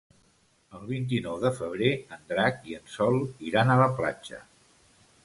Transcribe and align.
El 0.77 0.85
vint-i-nou 0.91 1.35
de 1.43 1.51
febrer 1.59 1.91
en 2.17 2.23
Drac 2.31 2.65
i 2.71 2.79
en 2.79 2.89
Sol 2.95 3.21
iran 3.51 3.71
a 3.71 3.77
la 3.83 3.89
platja. 4.01 4.41